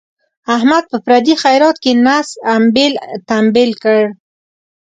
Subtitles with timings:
[0.55, 2.93] احمد په پردي خیرات کې نس امبېل
[3.29, 4.01] تمبیل کړ.